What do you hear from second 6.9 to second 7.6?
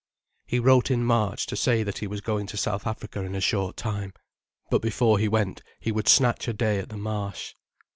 Marsh.